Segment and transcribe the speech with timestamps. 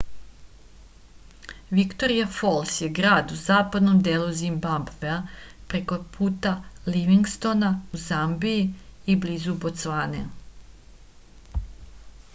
[1.79, 5.17] viktorija fols je grad u zapadnom delu zimbabvea
[5.73, 6.53] preko puta
[6.95, 8.63] livingstona u zambiji
[9.15, 10.23] i blizu bocvane